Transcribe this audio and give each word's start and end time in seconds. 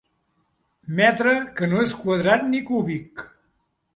Metre 0.99 1.33
que 1.59 1.69
no 1.73 1.83
és 1.87 1.95
quadrat 2.05 2.49
ni 2.55 2.61
cúbic. 2.71 3.25